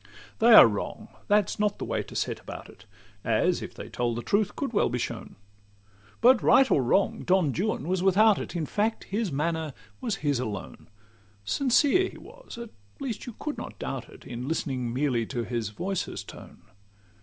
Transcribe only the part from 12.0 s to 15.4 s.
he was—at least you could not doubt it, In listening merely